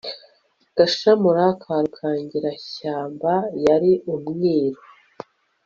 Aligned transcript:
gashamura 0.77 1.43
ka 1.61 1.75
rukangirashyamba 1.83 3.31
yari 3.65 3.91
umwiru 4.13 4.81